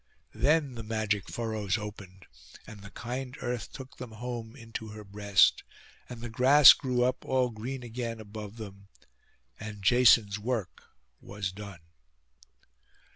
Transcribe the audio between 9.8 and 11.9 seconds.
Jason's work was done.